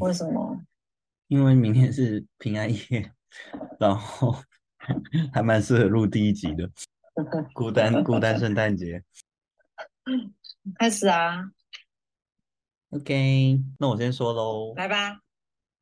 [0.00, 0.60] 为什么？
[1.28, 3.12] 因为明天是平安夜，
[3.78, 4.34] 然后
[5.32, 6.68] 还蛮适合录第一集的。
[7.54, 9.00] 孤单孤单圣诞节
[10.80, 11.48] 开始啊，
[12.94, 14.72] ，OK，那我先说喽。
[14.76, 15.20] 来吧。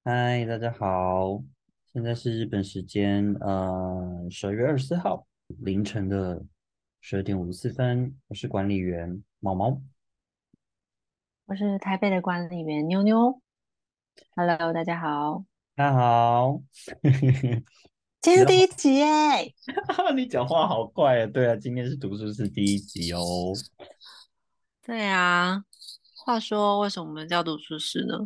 [0.02, 1.42] 嗨，大家好，
[1.92, 6.42] 现在是日本时间呃十二月二十四号凌晨的
[7.02, 9.82] 十二点五十四分，我是管理员毛毛。
[11.44, 13.42] 我是台北的管理员妞妞。
[14.34, 15.44] Hello，大家好。
[15.74, 16.62] 大家好，
[18.22, 19.06] 今天是第一集耶！
[20.16, 21.26] 你讲话好快啊！
[21.26, 23.52] 对啊，今天是读书是第一集哦。
[24.82, 25.62] 对啊，
[26.24, 28.16] 话说为什么我们叫读书室呢？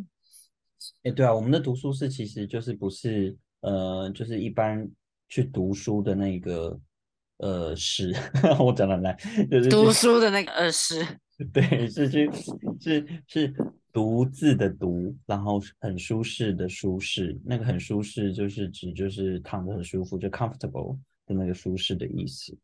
[1.03, 4.87] 哎，对啊，我们的读书室其实就是不是呃，就是一般
[5.27, 6.79] 去读书的那个
[7.37, 8.13] 呃室，
[8.59, 9.17] 我讲的来，
[9.49, 11.05] 就是读书的那个呃室。
[11.53, 12.29] 对，是去
[12.79, 13.53] 是是
[13.91, 22.57] 独自的读，然后很舒适的舒适，那个很舒适就是指就是躺着很舒服，就 comfortable 的那个舒适的意思。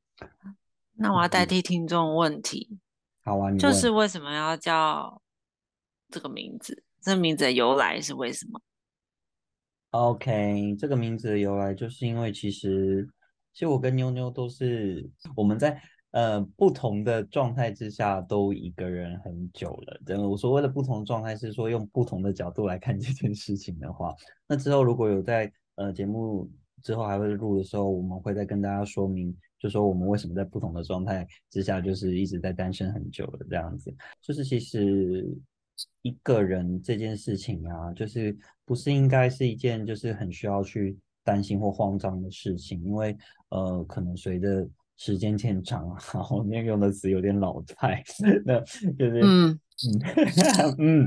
[0.96, 2.78] 那我要代替听众问题，
[3.24, 5.22] 好啊，你就是为什么要叫
[6.10, 6.84] 这个名字？
[7.02, 8.62] 这名字的由来是为什么
[9.92, 13.08] ？OK，这个名字的由来就是因为其实，
[13.54, 20.00] 其实我跟妞妞都是我们在呃不同的状态之下都一个人很久了。
[20.06, 24.16] 真的，我所谓的不同的状态是说用不同的角度来看这件事情的话，
[24.48, 26.50] 那之后如果有在呃节目
[26.82, 33.96] 之后还会录的时候，我们会再跟大家说明，就说我们为什么在不同的状态之下就是一直在单身很久了这样子。
[34.22, 35.26] 就是其实
[36.02, 43.16] 一个人这件事情啊，就是不是应该是一件就是很需要去担心或慌张的事情，因为
[43.50, 44.68] 呃，可能随着
[44.98, 48.04] 时间渐长， 然后那用的词有点老派，
[48.44, 48.60] 那
[48.98, 49.22] 就是
[50.78, 51.06] 嗯，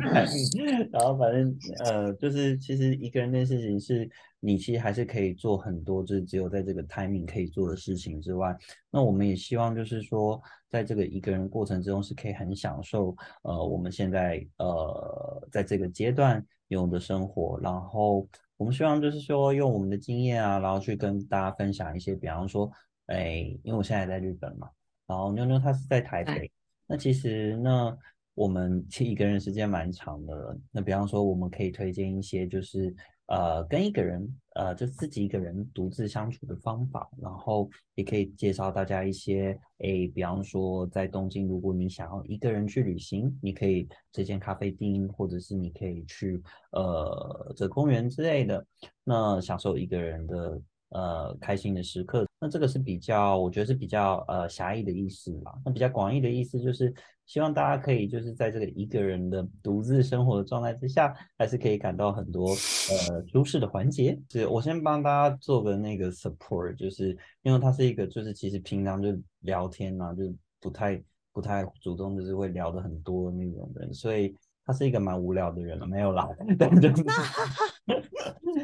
[0.90, 4.08] 然后反正呃，就是其实一个人的事情是
[4.40, 8.56] 你其实还是可以做很多，就是只有在这个 timing 可以做的事情之外，
[8.90, 22.70] 那我们也希望就是说，在这个一个人过程之中是可以很享受呃我们现在呃在这个阶段有的生活，然后我们希望就是说用我们的经验啊，然后去跟大家分享一些，比方说，
[23.06, 24.68] 哎，因为我现在在日本嘛，
[25.06, 26.50] 然后妞妞她是在台北。
[26.88, 27.98] 那其实呢，
[28.36, 30.56] 我们其实一个人时间蛮长的。
[30.70, 32.94] 那比方说，我们可以推荐一些，就是
[33.28, 34.22] 呃，跟一个人
[34.54, 46.40] 呃，就自己一个人独自相处的方法，然后也可以介绍大家一些，诶，比方说在东京，如果你想要一个人去旅行，你可以这间咖啡厅，或者是你可以去
[46.72, 48.64] 呃这公园之类的，
[49.02, 50.60] 那享受一个人的
[50.90, 52.26] 呃开心的时刻。
[52.40, 55.54] 那这个是比较，我觉得是比较呃狭义的意思啦。
[55.64, 56.92] 那比较广义的意思就是
[57.24, 64.18] 希望大家可以就是在这个一个人的独自生活的状态之下，还是可以感到很多呃舒适的环节。
[64.30, 70.24] 是我先帮大家做个那个 support，就是因为他是一个就是其实平常就聊天啊，就
[70.60, 74.34] 不太不太主动，就是会聊的很多那种人，所以。
[74.68, 77.04] 他是一个蛮无聊的人了，没有啦，但就是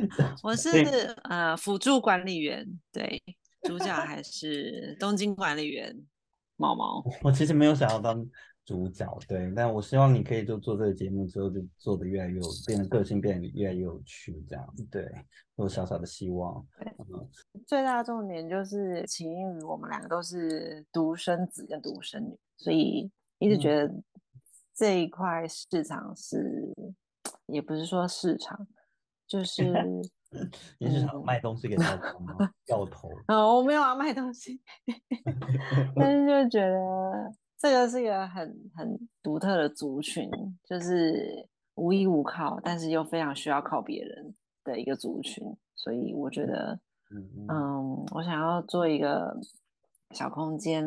[0.43, 0.69] 我是
[1.25, 3.23] 呃辅助管理员，对，
[3.63, 5.97] 主角还是东京管理员
[6.57, 7.05] 毛毛。
[7.23, 8.25] 我其实没有想要当
[8.65, 15.11] 主角，对，但我希望你可以就做这个节目之后，就做的越来越有，变得个性变得越来越有趣，这样，对，
[15.57, 16.65] 有小小的希望。
[16.99, 17.29] 嗯
[17.67, 23.93] 最大的重点就是起因于我们两个都是独生子跟独生女，所以一直觉得
[24.75, 26.73] 这一块市场是，
[27.47, 28.67] 也不是说市场，
[29.33, 29.63] 就 是
[30.79, 32.37] 你是想嗯卖东西给大家吗？
[32.67, 34.61] 掉头，呃，我没有要卖东西，
[35.97, 40.29] 但是就觉得这个是一个很很独特的族群，
[40.65, 44.35] 就是无依无靠，但是又非常需要靠别人
[44.65, 45.43] 的一个族群，
[45.75, 46.79] 所以我觉得，
[47.49, 49.35] 嗯我想要做一个
[50.11, 50.85] 小空间，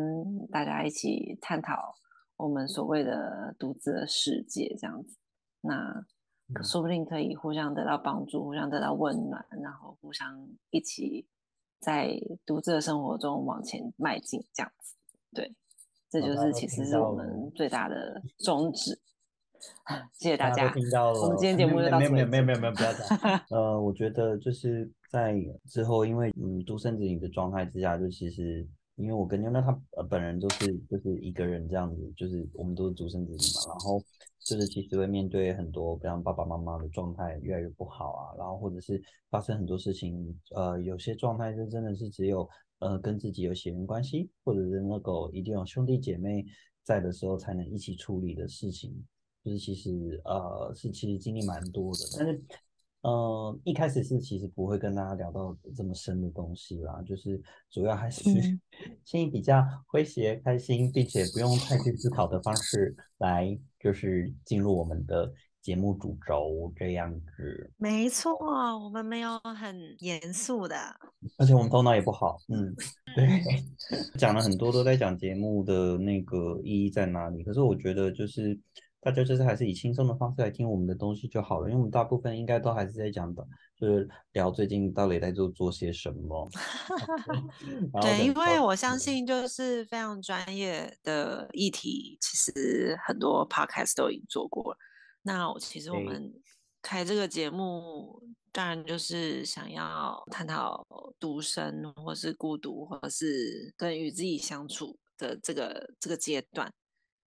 [0.51, 1.95] 大家一起探讨
[2.37, 5.17] 我们所谓的独自的世界这样子，
[5.61, 6.14] 那可
[6.47, 11.25] 嗯说不定可以互相得到帮助，互相得到温暖，然后互相一起
[11.79, 14.95] 在独自的生活中往前迈进，这样子。
[15.33, 15.55] 对，
[16.09, 19.01] 这就是其实是我们最大的宗旨。
[20.13, 23.41] 谢谢大大家听到了，我们今天节目就到没有此没有没有没有没有不要讲。
[23.49, 25.33] 呃，我觉得就是在
[25.67, 34.01] 之后，因为嗯独生子女的状态之下，就其实因为我跟妞妞她呃本人就是就是一个人这样子，就是我们都是独生子女嘛，然后
[34.39, 42.47] 就是其实会面对很多，比方爸爸妈妈的状态越来越不好啊，然后或者是发生很多事情，呃，有些状态就真的是只有
[42.79, 46.45] 呃跟自己有血缘关系，或者是那个一定有兄弟姐妹
[46.83, 48.93] 在的时候才能一起处理的事情，
[49.43, 52.41] 就是其实呃是其实经历蛮多的，但是。
[53.07, 58.23] 嗯，一开始是其实不会跟大家聊到这么深的东西啦，就是主要还是
[59.05, 59.63] 先以比较
[59.93, 65.31] 诙谐、开心，并且不用太去思考的方式来，就是进入我们的
[65.61, 67.71] 节目主轴这样子。
[67.77, 68.33] 没错，
[68.83, 70.75] 我们没有很严肃的，
[71.37, 72.39] 而且我们头脑也不好。
[72.47, 72.73] 嗯，
[73.15, 73.29] 对，
[74.17, 78.59] 讲了很多都在讲节目的那个意义在哪里，可是我觉得就是。
[79.05, 83.47] 大家就是还是以轻松的方式来听我们的东西就好了，因为我们大部分应该都还是在讲的，
[83.79, 86.49] 就是聊最近到底在做做些什么。
[88.01, 94.77] 对，因为我相信就是非常专业的议题，其实很多 podcast 都已经做过了。
[95.21, 96.33] 那我其实我们
[96.81, 98.19] 开这个节目，
[98.51, 100.83] 当然就是想要探讨
[101.19, 106.73] 独生，或是孤独，或者是跟与自己相处的这个这个阶段。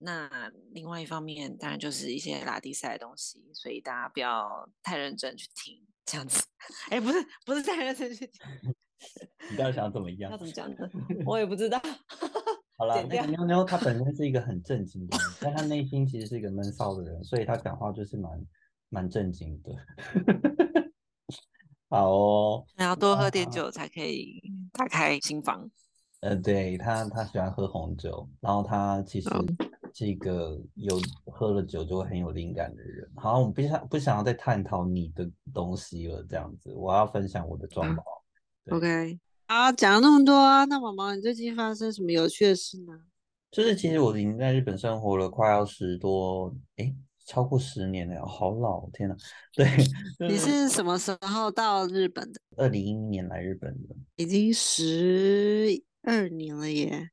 [0.01, 6.43] 那另外一方面，当然就是一些拉低赛的东西，所以大家不要太认真去听，这样子。
[6.91, 8.75] 哎，不是，不是太认真去听。
[9.51, 10.31] 你到底想怎么样？
[10.31, 10.89] 要怎么讲的？
[11.27, 11.81] 我也不知道。
[12.79, 18.47] 好了，那个妞妞她本身是一个很正经的人，但她内心其实是一个闷骚的人，所以她讲话就是蛮
[18.91, 19.75] 蛮正经的。
[21.89, 22.65] 好哦。
[22.77, 24.41] 那要多喝点酒才可以
[24.73, 25.69] 打开心房。
[26.21, 29.29] 呃，对他，他喜欢喝红酒，然后他其实。
[29.99, 33.11] 是一个有喝了酒就会很有灵感的人。
[33.17, 38.07] 好，我们不想不想要再探讨你的东西了，这样子，我要分享我的状况。
[38.71, 39.19] OK，
[39.49, 42.93] 好，讲了那么多，那毛毛，你最近发生什么有趣的事呢？
[43.51, 46.95] 就是其实我已经在日本生活了快要十多，哎，
[47.27, 49.17] 超过十年了，好老，天哪！
[49.53, 49.67] 对，
[50.29, 52.41] 你是什么时候到日本的？
[52.57, 57.11] 二零一一年来日本的，已经十二年了耶。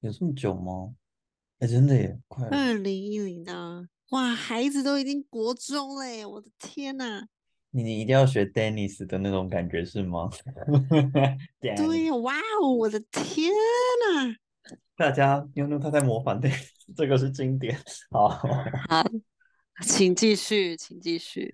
[0.00, 0.94] 有这么久吗？
[1.58, 7.26] 哎，真的耶，快二零一零的，哇，孩子都已经国中嘞，我的天呐！
[7.70, 10.28] 你你一定要学 Dennis 的那种感觉是吗？
[11.60, 14.36] 对，哇哦，我的天呐！
[14.96, 17.74] 大家妞妞他在模仿 Dennis，这个是经典。
[18.10, 19.02] 好，好，
[19.82, 21.50] 请继续，请继续。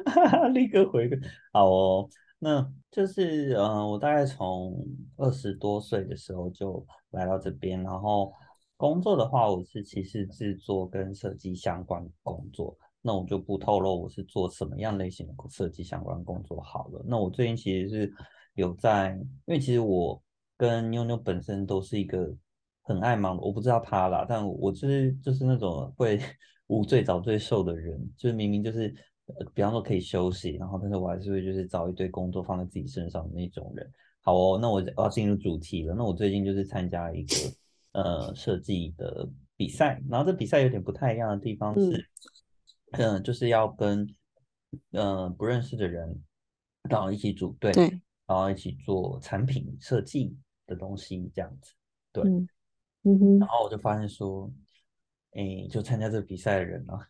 [0.52, 1.18] 立刻回个
[1.52, 2.08] 好哦。
[2.38, 4.86] 那就是，嗯，我大概从
[5.16, 8.30] 二十多岁的时候就来到这边，然后
[8.76, 12.76] 工作的话，我是其实制作跟设计相关工作。
[13.02, 17.04] 那我就不透露我是做什么样类型的设计相关工作好了。
[17.06, 18.12] 那我最近其实是
[18.54, 19.12] 有在，
[19.46, 20.20] 因为其实我
[20.56, 22.34] 跟妞妞本身都是一个
[22.82, 26.18] 很爱忙，我不知道他啦，但我就是就是那种会
[26.68, 28.94] 无罪早最瘦的人，就是明明就是。
[29.52, 33.84] 比方说可以休息，然后但是我还是会就是找一堆工作放在自己身上的那种人。
[34.20, 35.96] 好哦，那我要进入主题了。
[35.96, 37.34] 那我最近就是参加一个
[37.96, 39.26] 呃设计的
[39.56, 42.08] 比赛，然后这比赛有点不太一样的地方是，
[42.92, 44.06] 嗯，就是要跟
[44.92, 46.22] 嗯不认识的人
[46.90, 47.72] 然后一起组队，
[48.26, 51.72] 然后一起做产品设计的东西这样子。
[52.12, 52.22] 对，
[53.40, 54.52] 然后我就发现说，
[55.32, 57.08] 哎，就参加这个比赛的人啊。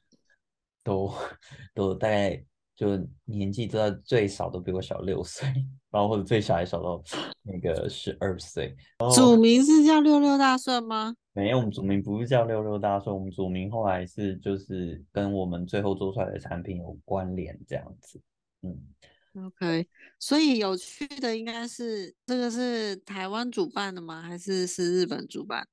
[0.86, 1.12] 都
[1.74, 2.40] 都大概
[2.76, 2.88] 就
[3.24, 5.48] 年纪都在最少都比我小六岁，
[5.90, 7.02] 然后或者最小也小到
[7.42, 8.76] 那个十二岁。
[9.14, 11.16] 祖名是叫六六大顺吗？
[11.32, 18.20] 没有，我们祖名不是叫六六大顺，我们祖名后来是就是跟我们最后做出来的产品有关联这样子。
[18.62, 24.20] 嗯，OK，所以有趣的应该是这个是台湾主办的吗？
[24.22, 25.66] 还是是日本主办？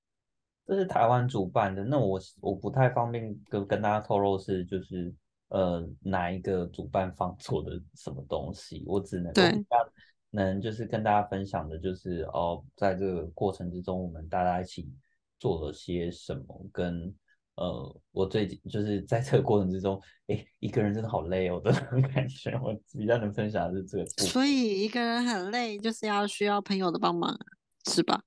[0.65, 5.13] 这是台湾主办的，那我我不太方便跟跟大家透露是就是
[5.53, 9.31] 呃哪一个主办方做的什么东西，我只能
[10.31, 14.91] 能就是跟大家分享的就是哦，在这个过程之中，我们大家一起
[15.39, 17.13] 做了些什么，跟
[17.55, 21.72] 呃我最近就是在这个过程之中，哎，一个人真的好累哦 的
[22.13, 24.05] 感觉，我比较能分享的是这个。
[24.24, 27.38] 所以一个人很累，就是要需要朋友的帮忙，
[27.86, 28.24] 是吧？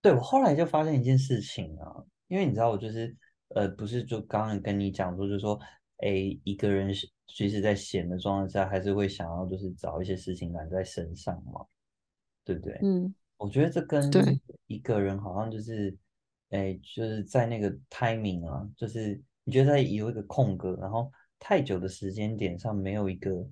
[0.00, 1.92] 对我后来就发现一件事情啊，
[2.28, 3.14] 因为你知道我就是
[3.48, 5.60] 呃，不是就刚刚跟你讲说，就是说，
[5.98, 6.92] 哎，一个人
[7.26, 11.64] 随实，在闲的状态下，还是会想要就是找一些事情揽在身上嘛，
[12.44, 12.78] 对不对？
[12.82, 14.10] 嗯，我觉得这跟
[14.66, 15.96] 一个人好像就是，
[16.50, 23.46] 哎，就是在那个 timing 啊，就是你觉得在有一个空格，然后太久的时间点上没有一个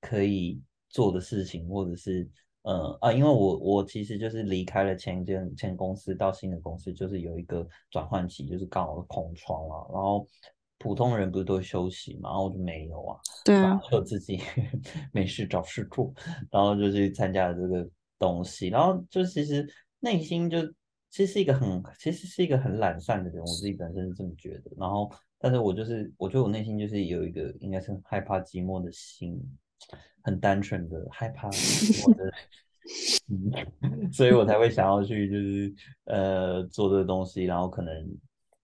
[0.00, 2.28] 可以做的事情，或者是
[2.62, 9.86] 呃啊，因为我我其实就是离开了前一间前公司到新的公司，就是有一个转换期，就是刚好空窗啊。
[9.92, 10.26] 然后
[10.80, 14.40] 普通人不是都休息嘛，然后我就没有啊，对啊，就自己
[15.12, 16.12] 没事找事做，
[16.50, 19.64] 然后就去参加了这个东西，然后就其实
[20.00, 20.62] 内心就
[21.10, 24.72] 其实是一个很其实是一个很懒散的人，我自己本身是这么觉得。
[24.76, 25.08] 然后，
[25.38, 29.40] 但是我就是我觉得我内心就是有一个应该是害怕寂寞的心。
[30.22, 32.30] 很单纯的害怕我的，
[33.32, 38.06] 嗯， 所以我才会想要去就是呃做这个东西，然后可能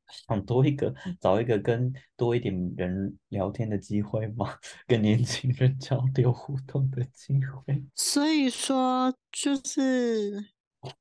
[0.29, 7.85] 想多一个找一个跟多一点人聊天的机会嘛， 跟年轻人交流互动的机会。
[7.95, 10.47] 所以说就是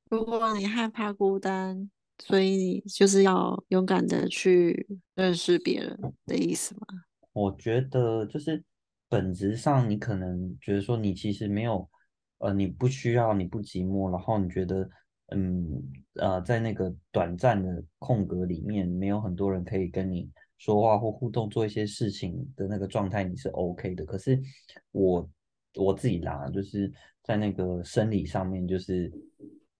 [0.09, 6.81] 如果你害怕孤单，所以你就是要勇敢的去认识别人的意思吗？
[7.33, 8.63] 我觉得就是。
[9.07, 11.87] 本质上，你可能觉得说你其实没有，
[12.39, 14.89] 呃，你不需要，你不寂寞，然后你觉得，
[15.27, 15.81] 嗯，
[16.15, 24.05] 呃，在那个短暂的空格里面，没有很多人可以跟你说话或互动，做一些事情的那个状态，你是 OK 的。
[24.05, 24.39] 可是
[24.91, 25.29] 我
[25.75, 26.91] 我自己啦，就是
[27.23, 29.11] 在那个生理上面，就是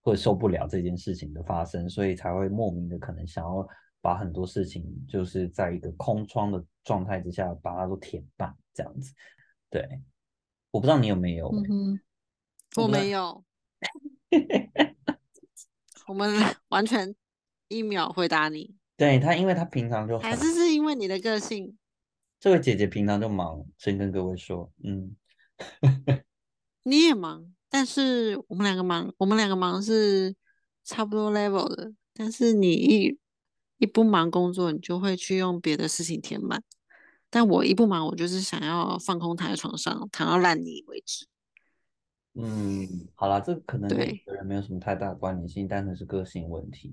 [0.02, 3.66] 会受不了这件事情的发生，所以才会莫名的可能想要
[4.00, 8.54] 把很多事情，就是在一个空窗的状态之下，把它都填满。
[8.74, 9.14] 这样子，
[9.70, 9.82] 对，
[10.70, 11.98] 我不知道你有没有，嗯
[12.76, 13.42] 我没有，
[16.06, 16.30] 我们
[16.68, 17.14] 完全
[17.68, 18.74] 一秒回答你。
[18.96, 21.76] 对他，因为他平常就还是是因为你的个性。
[22.40, 25.16] 这位姐姐平常就忙，先跟各位说，嗯，
[26.84, 30.34] 你也忙，但是我们两个忙，我们两个忙是
[30.84, 33.18] 差不多 level 的，但是你一
[33.78, 36.62] 一不忙工作，你就会去用别的事情填满。
[37.28, 41.26] 但我一不忙，我就是想要放空躺在床上，躺到烂泥为止。
[42.36, 46.92] 嗯，好啦，这可能跟每个人没有什么太大的关联性，单纯是个性问题。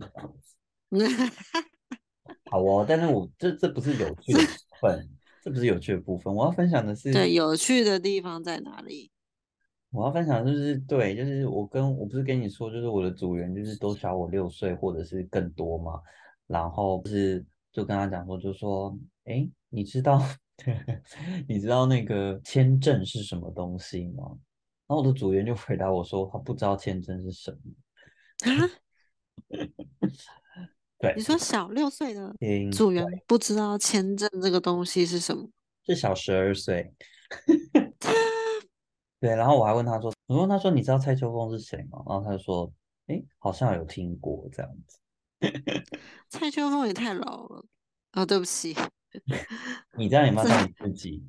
[2.50, 4.48] 好哦，但是我这这不是有趣的部
[4.82, 5.10] 分，
[5.44, 6.34] 这不是有趣的部分。
[6.34, 9.12] 我要分享的是，对，有趣的地方在哪里？
[9.92, 16.02] 我要分享就是对，就是我跟我不是跟你说，就是我的组员就是都小我六岁或者是更多嘛，
[16.48, 19.50] 然后是就跟他讲说，就说，哎。
[19.76, 20.22] 你知道，
[21.48, 24.38] 你知道那个签证是什么东西吗？
[24.88, 28.52] 然后我的组员就回答我说，他不知道签证是什么。
[28.52, 28.70] 啊？
[31.00, 32.34] 对，你说小六岁的
[32.72, 35.50] 组员不知道签证这个东西是什么？
[35.86, 36.94] 是小十二岁。
[39.20, 42.04] 对，然后我还问他说，我问他说，你知道蔡秋凤是谁吗？
[42.08, 42.72] 然后他就说，
[43.08, 45.00] 哎，好像有听过这样子。
[46.30, 47.66] 蔡秋凤也太老了
[48.12, 48.26] 啊！
[48.26, 48.76] 对不起。
[49.98, 51.24] 你这样也骂到你自己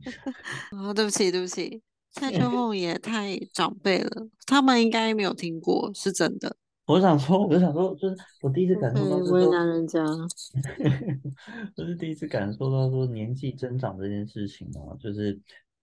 [0.70, 0.94] 啊！
[0.94, 1.82] 对不起，对不起，
[2.14, 6.56] 蔡秋凤也太长辈了，他们应该没有听过，是真的。
[6.87, 10.00] 我想说，我就想说，就是我第一次感受到为难人家，
[11.76, 15.38] 我是第一次感受到说年纪增长这件事情啊，就是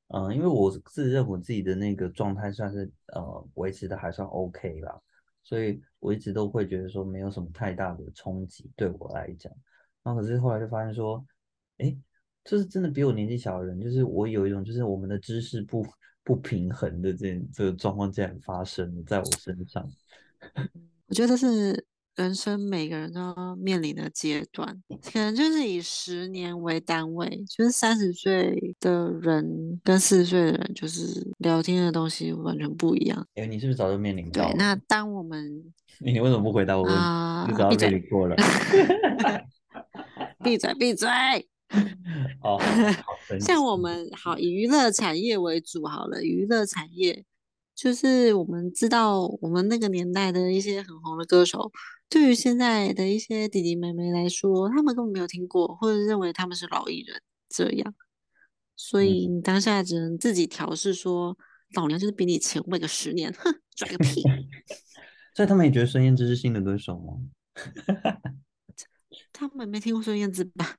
[0.08, 4.98] 嗯，因为我自认我自己的那个状态算是呃维持的还算 OK 啦，
[5.44, 9.52] 所以我一直都会觉得说没有什么太大的冲击对我来讲，
[10.04, 11.24] 然后可是后来就发现说。
[11.78, 11.98] 哎，
[12.44, 15.84] 就是真的比我年纪小的人，就是我有一种，就是我们的知识不
[16.24, 19.88] 不平衡的这这个状况竟然发生了在我身上。
[21.08, 21.86] 我觉得这是
[22.16, 33.28] 人生每个人都要面临的阶段，可能就是以十年为单位，就是三十岁的人跟四十岁的人，就是聊天的东西完全不一样。
[33.36, 34.50] 哎，你是不是早就面临到？
[34.50, 35.64] 对，那当我们
[36.00, 36.94] 你为什么不回答我问？
[36.94, 38.36] 啊，你早就面临过了。
[40.44, 41.08] 闭嘴，闭嘴。
[42.44, 42.60] 哦，
[43.40, 47.24] 像我们好以娱乐产业为主好了，娱乐产业
[47.74, 51.72] 就是我们知道我们那个年代的一些很红的歌手，
[52.10, 57.94] 对于现在的一些弟弟妹妹来说，他们根本没有听过，或者认为他们是老艺人这样，
[58.76, 61.38] 所以你当下只能自己调试说，
[61.76, 64.22] 老娘就是比你前卫个十年，哼，拽个屁！
[65.34, 67.14] 所以他们也觉得孙燕姿是新的歌手吗？
[69.32, 70.76] 他们没听过孙燕姿吧？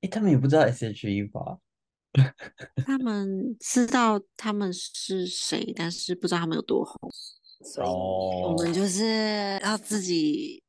[0.00, 1.58] 哎，他们也不知道 S.H.E 吧？
[2.84, 7.10] 他们知道他们是谁，但是不知道他们有多红。
[7.62, 10.62] 所以我们就是要自己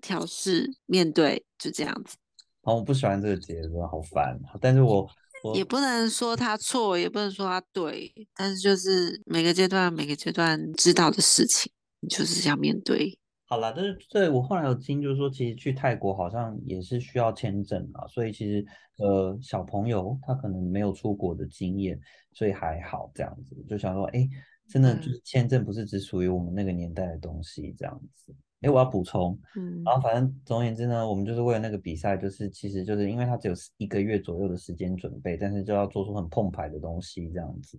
[0.00, 2.16] 调试面对，就这样子。
[2.62, 4.40] 哦，我不喜欢这个节奏，好烦。
[4.60, 5.06] 但是我
[5.54, 11.70] 也不能说他错，也不能说他对，但是就是每个阶段每个阶段知道的事情，
[12.08, 13.18] 就是要面对。
[13.46, 18.64] 好了，但是对我后来有听，就是说其实去泰国好像也是需要签证啊，所以其实
[18.96, 22.00] 呃小朋友他可能没有出国的经验，
[22.32, 23.54] 所以还好这样子。
[23.68, 24.28] 就想说，哎，
[24.68, 28.34] 真的就是签证不是只属于我们那个年代的东西这样子。
[28.62, 37.78] 哎，我要补充，嗯，然后反正总而言之呢，我们就是为了那个比赛，就是其实就是因为他只有一个月左右的时间准备，但是就要做出很碰牌的东西这样子。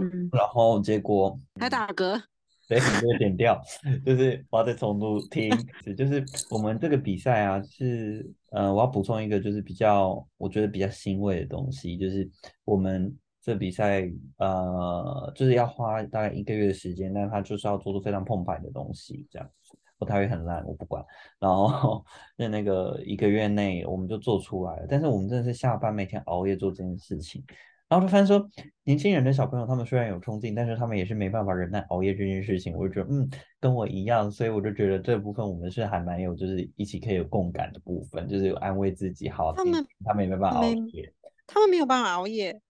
[0.00, 2.20] 嗯，然后结果还打嗝，
[2.68, 3.58] 所以很多点掉，
[4.04, 5.50] 就是我要再重录听，
[5.96, 12.30] 就是我们这个比赛啊，是呃，我要补充一个就是比较我觉得比较欣慰的东西，就是
[12.66, 14.06] 我们这比赛
[14.36, 19.78] 呃，就是要花大概一个月的时间，但他就是要做出非常澎湃的东西，这样子。
[19.98, 21.04] 我台语很烂，我不管。
[21.40, 22.04] 然后
[22.36, 24.86] 在那个一个月内，我们就做出来了。
[24.88, 27.42] 但是我们真的是下班每天熬夜做这件事情。
[27.88, 28.46] 然后就发现说，
[28.84, 32.76] 年轻人的小朋友他们虽然有冲劲，但是他们也是没办法忍耐熬夜这件事情。
[32.76, 33.28] 我就觉得，嗯，
[33.58, 39.28] 跟我一样，所以我就觉得这部分我们是还蛮有，就是一起可以有共感的部分，就是有安慰自己。
[39.28, 41.12] 好，他们他们也没办法熬夜，
[41.46, 42.60] 他们没有办法熬夜，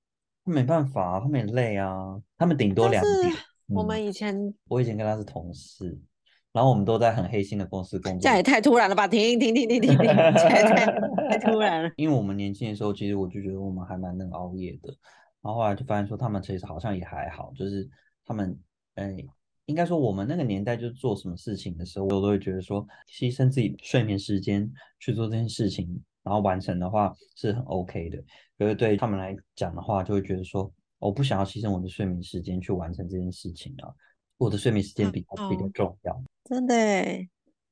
[0.44, 3.34] 没办法，他们也累啊，他们顶多两点。
[3.68, 6.00] 我们以前，我以前跟他是同事。
[6.50, 9.06] 然后我们都在很黑心的公司工作，这也太突然了吧！
[9.06, 10.62] 停停停停停停，太
[11.28, 11.90] 太突然了。
[11.96, 14.88] 因为我们年轻的时候，其实我就觉得我们还蛮能熬夜的。
[15.42, 17.88] 然后后来就发现说，他们其实好像也还好，就是
[18.24, 18.58] 他们，
[18.94, 19.16] 哎，
[19.66, 24.68] 应该说我们那个年代就做什么事情的时候，我都会觉得说，牺牲自己睡眠时间
[24.98, 25.86] 去做这件事情，
[26.22, 28.18] 然后完成的话是很 OK 的。
[28.58, 33.94] 可是对他们来讲的话，就会觉得说，我不想要牺牲我的睡眠时间去完成这件事情啊。
[34.38, 36.74] 我的睡眠时间比较比较重要，真的，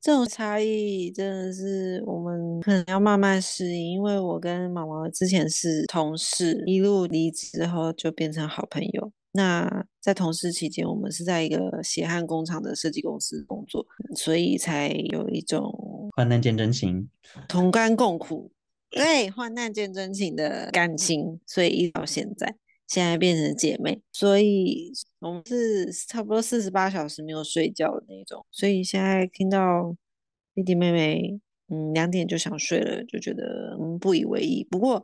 [0.01, 3.93] 这种差异真的是我们可能要慢慢适应。
[3.93, 9.13] 因为我跟毛毛之前是同事，一路离职后就变成好朋友。
[9.33, 13.85] 那在同事期间，我们是在一个血汗工厂的设计公司工作，
[14.15, 17.07] 所以才有一种患难见真情、
[17.47, 18.51] 同甘共苦，
[18.89, 22.57] 对，患难见真情的感情，所以一直到现在。
[22.87, 28.45] 现在变成姐妹，所以我们是差不多四十八小时没有睡觉的那种。
[28.51, 29.97] 所以现在听到
[30.55, 34.65] 弟弟妹妹嗯两点就想睡了，就觉得嗯不以为意。
[34.71, 35.03] 不过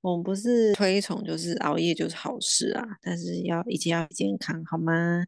[0.00, 5.24] 我们不是推崇就是熬夜就是好事啊，但是要一定要健康好吗？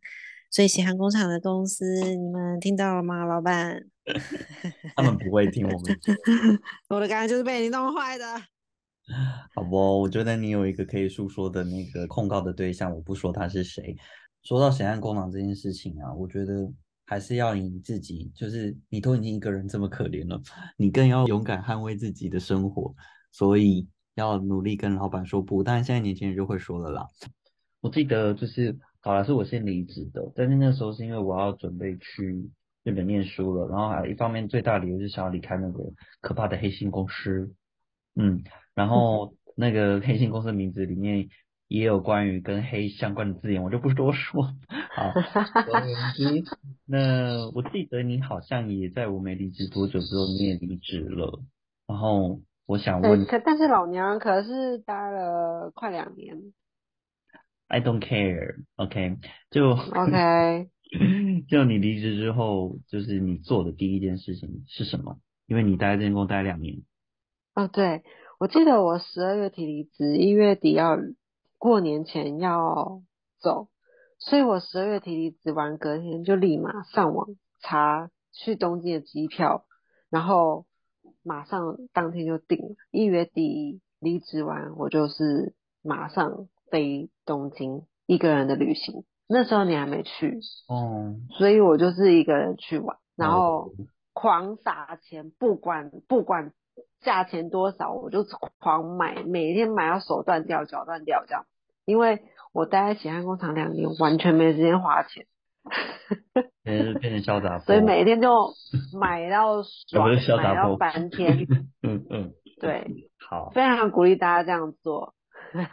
[0.51, 3.83] 所以喜航工厂的公司，你们听到了吗，老板？
[4.97, 5.99] 他们不会听我们。
[6.91, 8.25] 我的感觉就是被你弄坏的。
[9.55, 13.97] 好不，我觉得你有一个可以诉说的那个控告的对象，我不说他是谁。
[14.43, 16.69] 说到显案工厂这件事情啊，我觉得
[17.07, 20.41] 还是要你自己，就是你都已经一个人这么可怜了，
[20.77, 22.95] 你更要勇敢捍卫自己的生活，
[23.31, 25.63] 所以要努力跟老板说不。
[25.63, 27.07] 但是现在年轻人就会说了啦。
[27.81, 32.51] 我记得就是好了，是我先离职的，但是那时候是因为我要准备去
[32.83, 35.85] 日本念书了，然后还有一方面最大理由是想要离开那个
[36.21, 37.53] 可怕的黑心公司，
[38.15, 38.45] 嗯。
[38.75, 41.29] 然后那个黑心公司名字里面
[41.69, 44.45] 也有关于跟黑相关的字眼，我就不多说。
[44.95, 45.83] 好，总
[46.15, 46.45] 之，
[46.87, 51.43] 那我记得你好像也在我没离职多久之后你也离职了。
[51.87, 56.37] 然后我想问，可但是老娘可是待了快两年。
[57.69, 58.57] I don't care.
[58.77, 59.17] OK，
[59.51, 60.69] 就 OK，
[61.49, 65.19] 就你离职之后，就是你做的第一件事情是什么？
[65.47, 66.83] 因为你待在这间公司待两年。
[67.55, 68.03] 哦，对。
[68.39, 70.99] 我记得我十二月提离职，一月底要
[71.59, 73.03] 过年前要
[73.41, 73.69] 走，
[74.19, 77.29] 所以我十二月提离职完，隔天就立马上网
[77.61, 79.65] 查去东京的机票，
[80.11, 80.67] 然后
[81.23, 82.75] 马上当天就订了。
[82.91, 89.05] 一月底离职完，我就是马上飞东京一个人的旅行。
[89.29, 93.73] 那时候你还没去，哦，所以我就是一个人去玩，然后
[94.13, 96.53] 狂撒钱，不管不管。
[97.03, 98.25] 价钱多少我就
[98.59, 101.45] 狂买，每天买到手断掉、脚断掉这样。
[101.85, 105.27] 因为我待在喜汉工厂两年，完全没时间花钱，
[106.63, 108.55] 变成潇洒所以每天就
[108.99, 110.09] 买到爽，
[110.41, 111.47] 买到翻天。
[111.83, 112.87] 嗯嗯，对，
[113.29, 115.15] 好，非常鼓励大家这样做，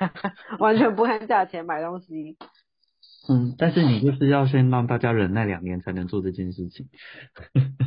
[0.58, 2.38] 完全不看价钱买东西。
[3.30, 6.88] 嗯，但是你就是要先让大家忍耐两年才能做这件事情。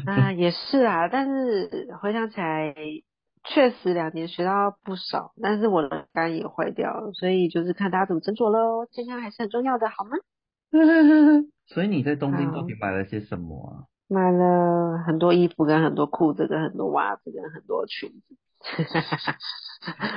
[0.07, 2.73] 啊，也是啊，但是回想起来。
[3.45, 8.87] 确实两年学到不少，但是我的肝也坏掉了，所以就是看大家怎么斟酌喽。
[8.91, 10.13] 健康还是很重要的，好吗？
[11.67, 13.85] 所以你在东京到底买了些什么啊？
[14.09, 18.37] 买了很多衣服，跟很多裤子，跟很多袜子，跟很多裙子，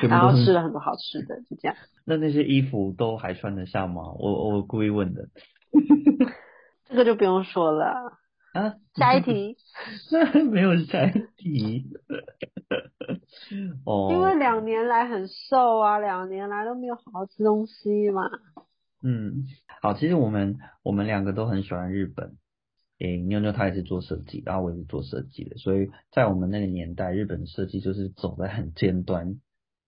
[0.07, 1.75] 然后吃了很多好吃的，就这样。
[2.05, 4.01] 那那些衣服都还穿得下吗？
[4.19, 5.27] 我我故意问的。
[6.87, 8.19] 这个就不用说了。
[8.55, 9.57] 啊，下一题，
[10.49, 11.89] 没有下一题。
[13.85, 18.21] 哦，因为两年来很瘦啊，两年来都没有好好吃东西嘛。
[19.03, 19.43] 嗯，
[19.81, 22.37] 好，其实我们我们两个都很喜欢日本。
[22.99, 29.41] 诶，妞妞她也是做设计，然后我也是做设计的，所以在我们那个年代，日本的设计就是走在很尖端，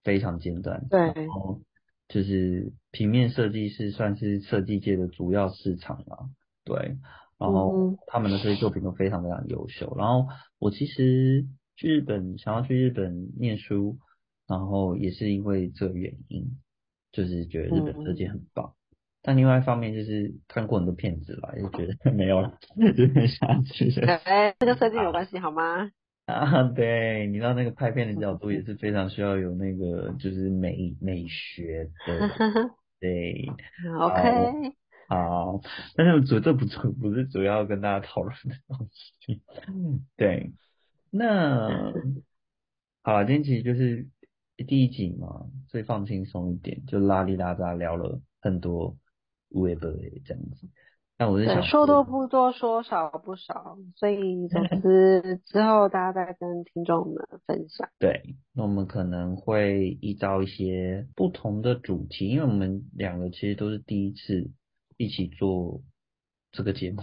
[0.04, 0.86] 非常尖端。
[0.90, 1.62] 对，然后
[2.10, 6.30] 就是平面设计是算是设计界的主要市场了，
[6.66, 6.98] 对。
[7.40, 9.96] 然后他们的这些作品都非常非常优秀。
[9.98, 10.28] 然后
[10.60, 11.46] 我其实
[11.76, 13.98] 去日本，想要去日本念书，
[14.48, 16.58] 然后也是因为这个原因，
[17.12, 18.74] 就是觉得日本设计很棒。
[19.22, 22.58] 但另外一方面就是看过很多片子了，就觉得 没有了，
[22.96, 23.92] 就很想去。
[24.02, 25.92] 哎，这跟设计有关系好吗？
[26.28, 32.30] 啊，对，你知道那个拍片的角度也是非常需要有那个就是美美学的，
[33.00, 33.48] 对。
[34.00, 34.74] OK。
[35.08, 35.62] 好，
[35.96, 39.42] 但是主这不主不是主要跟大家讨论的东西。
[40.16, 40.52] 对，
[41.10, 41.94] 那
[43.04, 44.08] 好了，今天其实就是
[44.68, 48.98] 第一集嘛，所以放轻松一点，就拉里拉扎聊了很多。
[49.52, 49.90] 微博
[50.26, 50.68] 这样子，
[51.18, 57.88] 那我是想说多不多，说少不少，所以 总之之后大家再跟听众们分享。
[57.98, 64.52] 对，那我们可能会依照一些不同的主题，因为我们两个其实都是第一次
[64.98, 65.82] 一起做
[66.52, 67.02] 这个节目，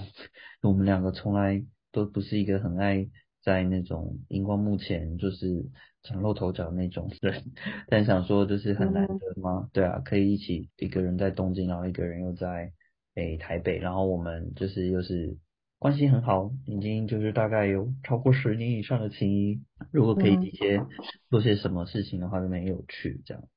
[0.62, 3.08] 我们两个从来都不是一个很爱
[3.42, 5.64] 在那种荧光幕前就是
[6.02, 7.52] 崭露头角那种人，
[7.88, 9.68] 但想说就是很难得吗？
[9.72, 12.72] 对啊，可以一起一个人在东京，然后一个人又在
[13.14, 15.36] 诶台北，然后我们就是又是
[15.78, 19.62] 关系很好，已经就是大概有超过十年以上的情谊。
[19.92, 20.84] 如果可以一些
[21.30, 23.48] 做些什么事情的话，就蛮有趣这样子。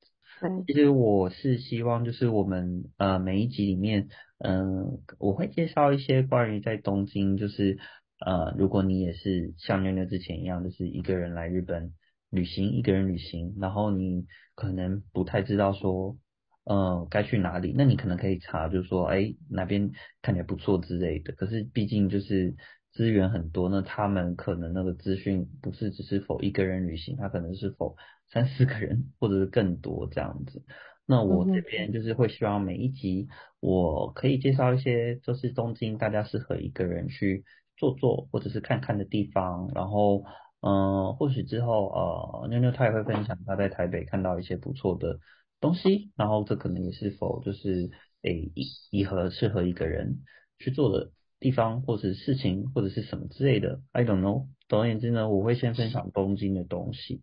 [0.66, 7.78] 其实我是希望就是我们呃每一集里面，嗯，我会介绍一些关于在东京，就是
[8.24, 11.94] 呃如果你也是像妞妞之前一样，就是一个人来日本。
[12.30, 16.18] 旅行一个人旅行，然后你可能不太知道说，
[16.64, 21.32] 呃，该去哪里，那你可能可以查，就是说，哎，哪边看起来不错之类的。
[21.32, 22.54] 可是毕竟就是
[22.92, 27.96] 资源很多，那他们可能那个资讯不是只是否一个人旅行，他可能是否
[28.30, 30.62] 三四个人或者是更多这样子。
[31.08, 33.26] 那我这边就是会希望每一集
[33.58, 37.44] 我可以介绍一些就是东京大家适合一个人去
[37.76, 40.22] 坐坐或者是看看的地方，然后。
[40.60, 45.20] 嗯，或许之后呃，妞妞她也会分享她在台北看到一些不错的
[45.60, 47.92] 东西，然后这可能也是否就是
[48.22, 50.18] 诶一一合适合一个人
[50.58, 54.48] 去做的地方或者事情或者是什么之类的，I don't know。
[54.68, 57.22] 总而言之呢，我会先分享东京的东西。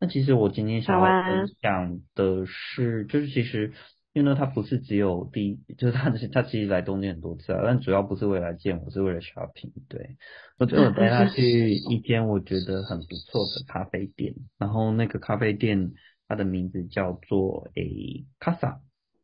[0.00, 3.72] 那其实我今天想要分享的是，就是其实。
[4.14, 9.70] 因为呢，他不是只有第一， 就是他他其实来东京很多次啊，但主要不是为了见我，是为了 shopping。
[9.88, 10.16] 对，
[10.58, 15.92] 我就带他去一间我觉得很不错的咖啡店，然后那个咖啡店
[16.26, 18.78] 它的名字叫做诶 Casa，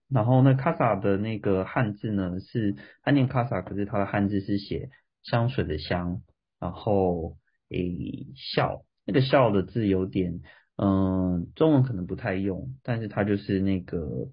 [0.08, 4.90] 然后那 Casa 的那个汉字呢是他念 Casa，可是他的汉字是写
[5.22, 6.22] 香水的香，
[6.60, 7.37] 然后
[7.70, 10.40] 诶笑，那个笑的字有点
[10.76, 14.28] 嗯中文可能不太用，但是它就是那个。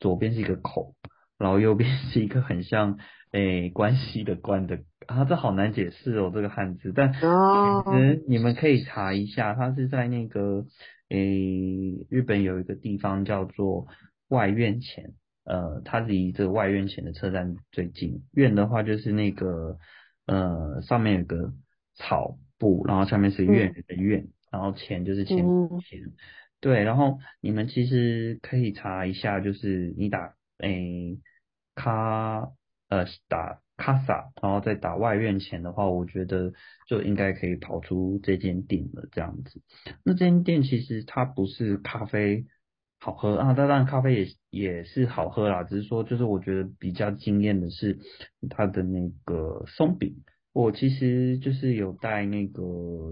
[0.00, 0.96] 左边是一个口，
[1.38, 2.98] 然后右边是一个很像
[3.30, 6.92] 诶关系的关的啊，这好难解释哦，这个汉字。
[6.92, 7.20] 但其
[7.92, 10.66] 实你们可以查一下，它是在那个
[11.08, 13.86] 诶日本有一个地方叫做
[14.26, 15.12] 外院前，
[15.44, 18.24] 呃，它离这个外院前的车站最近。
[18.32, 19.78] 院的话就是那个
[20.26, 21.52] 呃上面有个
[21.94, 25.38] 草布，然后下面是院的院，然后钱就是前
[25.80, 26.12] 前。
[26.60, 31.18] 对，然后你们其实可以查一下，就是你打诶
[31.74, 32.52] 卡
[32.88, 36.52] 呃打卡萨，然后再打外院钱的话，我觉得
[36.86, 39.08] 就应该可以跑出这间店了。
[39.10, 39.60] 这样子，
[40.04, 42.46] 那这间店其实它不是咖啡
[43.00, 47.98] 好喝啊，当然咖啡也也是好喝啦，只是说就是我觉得比较惊艳的是
[48.50, 50.14] 它的那个松饼。
[50.52, 52.62] 我其实就是有带那个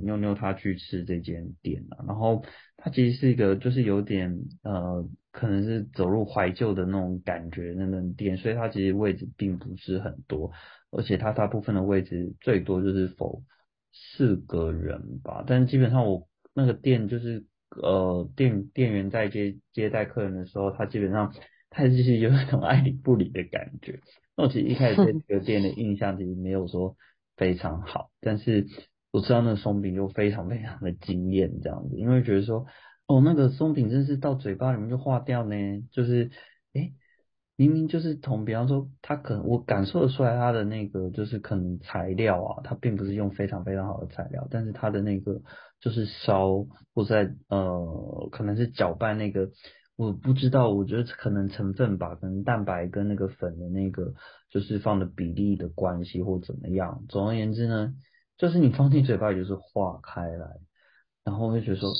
[0.03, 2.44] 妞妞她去吃这间店啊，然后
[2.76, 10.53] 它其实是一个就是有点呃，可能是走入怀旧的那种感觉那种店，所以它其实位置并不是很多，
[10.90, 13.42] 而且它大部分的位置最多就是否
[13.90, 21.33] 四个人吧，但是基本上我那个店就是呃店店员在接接待客人的时候，他基本上
[21.70, 23.98] 他其实有一种爱理不理的感觉，
[24.37, 26.94] 那我其实一开始对这个店的印象其实没有说。
[27.40, 28.66] 非常好，但是
[29.11, 32.66] 我知道那个松饼就非常非常的惊艳，这样子，因为觉得说，
[33.07, 35.57] 哦，那个松饼真是到嘴巴里面就化掉呢，
[35.90, 36.31] 就是，
[36.74, 36.92] 哎，
[37.57, 45.40] 明明就是同，比方说，它可能我感受得出来它的那个就是可能材料啊，它并不是用非常非常好的材料，但是它的那个
[45.81, 49.48] 就是烧或在呃，可能是搅拌那个
[50.01, 54.15] 我不知道，我觉得可能成分吧，可能蛋白跟那个粉的那个
[54.49, 57.05] 就是放的比例的关系或怎么样。
[57.11, 57.93] 总而言之呢，
[58.39, 60.57] 就是你放进嘴巴里就是化开来，
[61.23, 61.93] 然后就觉得说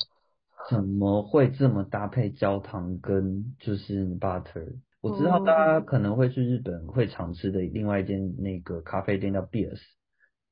[0.71, 4.77] 怎么会这么搭配焦糖跟就是 butter？
[5.03, 9.79] 我知道大家可能会去日本会常吃的另外一间那个咖啡店叫 Beers，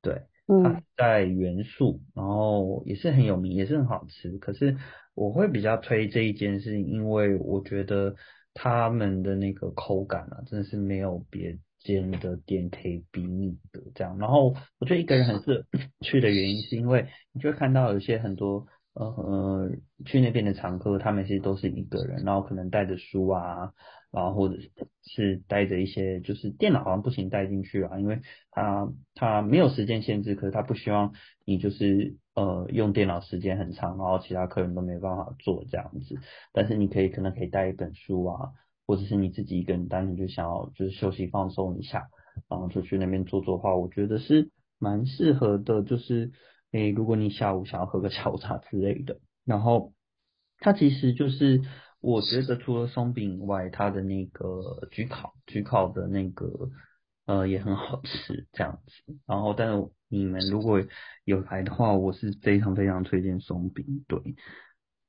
[0.02, 0.26] 对。
[0.46, 4.38] 它在元素，然后也是很有名，也是很好吃。
[4.38, 4.78] 可是
[5.18, 8.14] 我会比较推这一间，是因为我觉得
[8.54, 14.16] 他们的那个口感啊，真的是没有别间的店可以比拟的这样。
[14.18, 19.70] 然后我觉得一个人很适合 去的原因，是因为你就会看到有些很多呃呃
[20.04, 23.72] 去那边的常客，他们其实都是一个人，然后可能带着书啊。
[24.10, 24.56] 然后或者
[25.02, 31.12] 是带着一些，就是电脑好像不行带进去啊，因为他他没有时间限制，可是他不希望
[31.44, 36.16] 你就是呃用电脑时间很长，然后其他客人都没办法做这样子。
[36.52, 38.50] 但是你可以可能可以带一本书啊，
[38.86, 42.08] 或者是你自己一个人单纯就想要就是休息放松一下，
[42.48, 45.82] 然后就去那边做做的话，我觉得是蛮适合的。
[45.82, 46.30] 就是
[46.72, 49.92] 诶，如果你下午想要喝个下午茶之类的，然后
[50.60, 51.62] 它其实就是。
[52.00, 56.70] 我觉得除了松饼以外，它的那个焗烤，焗烤的那个
[57.26, 59.18] 呃也很好吃，这样子。
[59.26, 60.82] 然后，但是你们如果
[61.24, 64.04] 有来的话，我是非常非常推荐松饼。
[64.08, 64.18] 对，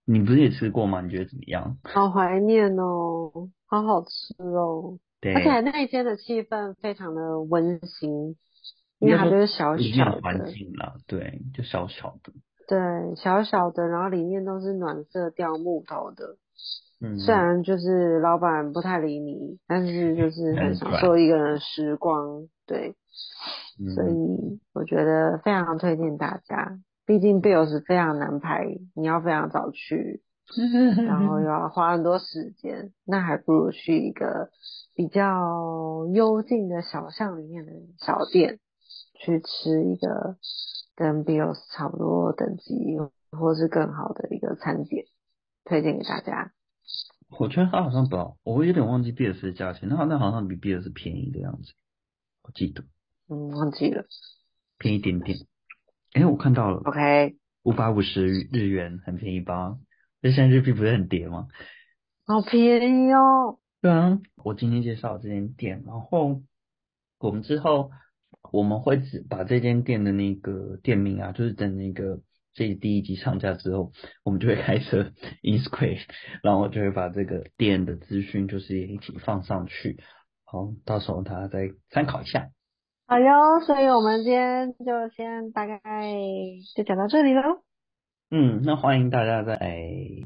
[0.06, 1.02] 你不是也吃过吗？
[1.02, 1.78] 你觉得怎么样？
[1.84, 5.00] 好怀念哦，好好吃哦。
[5.22, 5.34] 对。
[5.34, 8.36] 而且那一天的气氛非常的温馨，
[9.00, 12.34] 因为它就是小小的环境啦，对，就小小的。
[12.68, 16.38] 对，小小的，然后里面都是暖色调木头的。
[17.02, 22.96] 嗯，虽然就是老板不太理你，但是就是很享受一个人的时光，对，
[23.96, 26.78] 所以我觉得非常推荐大家。
[27.06, 30.22] 毕竟 Bill 是非常难排，你要非常早去，
[31.08, 34.50] 然后又 要花很多时间，那还不如去一个
[34.94, 38.60] 比较幽静的小巷里面的小店，
[39.16, 40.36] 去吃一个
[40.96, 42.98] 跟 Bill 差不多等级
[43.32, 45.06] 或是更好的一个餐点，
[45.66, 46.52] 推荐给大家。
[47.38, 51.74] 我觉得它好像不，我有点忘记比尔斯的价钱，它好像好像比比尔斯便宜的样子，
[52.42, 52.84] 我记得。
[53.28, 54.06] 嗯，忘记了。
[54.80, 55.38] 便宜一点点。
[56.14, 56.82] 哎，我看到了。
[56.86, 57.38] OK。
[57.62, 59.78] 五百五十日元，很便宜吧？
[60.22, 61.48] 那现在日币不是很跌吗？
[62.26, 63.60] 好便宜哦。
[63.82, 66.42] 对啊，我今天介绍这间店，然后
[67.20, 67.92] 我们之后
[68.52, 72.22] 我们会只把这间店的那个店名啊，就是等那个。
[72.60, 73.94] 这第一集上架之后，
[74.26, 76.02] 我们就会开设 Instagram，
[76.44, 79.98] 然后就会把这个店的资讯就是也一起放上去，
[80.44, 82.50] 好，到时候大家再参考一下。
[83.08, 85.80] 好哟，所以我们今天就先大概
[86.76, 87.64] 就讲到这里喽。
[88.30, 89.58] 嗯，那欢迎大家在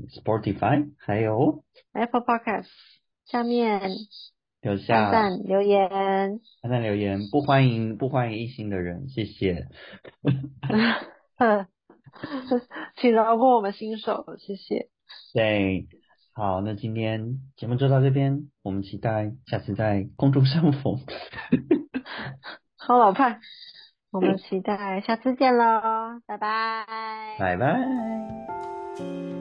[0.09, 2.65] Spotify 还有 Apple Podcast
[3.25, 3.91] 下面
[4.59, 9.67] 留下赞留言，赞留言，不欢迎不欢迎异性的人，谢谢。
[12.95, 14.89] 请饶过我们新手，谢谢。
[15.33, 15.87] 对，
[16.33, 20.99] 好，那今天节目就到这边，我们期待下次在空中相逢。
[22.77, 23.39] 好老派，
[24.11, 26.85] 我们期待下次见喽，拜拜。
[27.39, 29.32] 拜拜。